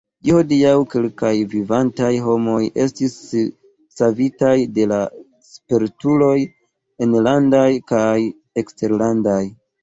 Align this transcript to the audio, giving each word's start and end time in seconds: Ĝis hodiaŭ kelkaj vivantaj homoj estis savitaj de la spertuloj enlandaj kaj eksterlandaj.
Ĝis 0.27 0.35
hodiaŭ 0.35 0.69
kelkaj 0.91 1.31
vivantaj 1.49 2.09
homoj 2.27 2.61
estis 2.85 3.17
savitaj 3.99 4.55
de 4.79 4.87
la 4.93 4.97
spertuloj 5.51 6.35
enlandaj 7.09 7.69
kaj 7.93 8.17
eksterlandaj. 8.65 9.39